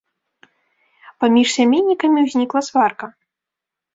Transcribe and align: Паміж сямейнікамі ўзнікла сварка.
Паміж 1.23 1.47
сямейнікамі 1.57 2.19
ўзнікла 2.29 2.61
сварка. 2.69 3.05